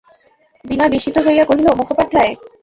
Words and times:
বিনয় 0.65 0.91
বিস্মিত 0.93 1.17
হইয়া 1.25 1.43
কহিল, 1.45 1.67
মুখোপাধ্যায়? 1.79 2.31